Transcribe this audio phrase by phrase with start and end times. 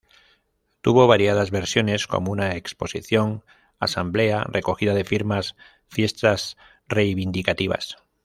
[0.81, 3.43] Tuvo variadas versiones como una exposición,
[3.79, 5.55] asamblea, recogida de firmas,
[5.89, 7.97] fiestas reivindicativas.